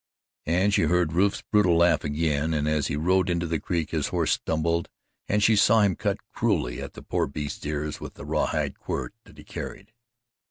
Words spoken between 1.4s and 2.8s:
brutal laugh again, and